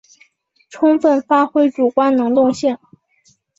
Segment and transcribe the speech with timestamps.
[0.67, 2.75] 充分发挥主观能动性